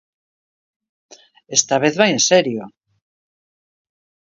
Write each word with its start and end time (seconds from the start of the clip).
"Esta 1.57 1.75
vez 1.83 1.93
vai 1.99 2.09
en 2.13 2.21
serio". 2.29 2.63